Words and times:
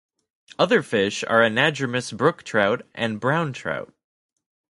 Other 0.57 0.81
fish 0.81 1.23
are 1.25 1.41
anadromous 1.43 2.11
brook 2.17 2.41
trout 2.41 2.81
and 2.95 3.19
brown 3.19 3.53
trout. 3.53 3.93